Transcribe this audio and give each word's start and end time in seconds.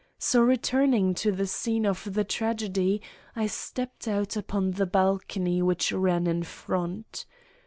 So 0.17 0.41
returning 0.41 1.13
to 1.21 1.31
the 1.31 1.45
scene 1.45 1.85
of 1.85 2.11
the 2.15 2.23
tragedy, 2.23 3.03
I 3.35 3.45
stepped 3.45 4.07
out 4.07 4.35
upon 4.35 4.71
the 4.71 4.87
balcony 4.87 5.61
which 5.61 5.91
ran 5.91 6.25
in 6.25 6.41
front. 6.41 7.27